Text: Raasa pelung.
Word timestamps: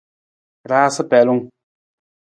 Raasa 0.69 1.03
pelung. 1.09 1.43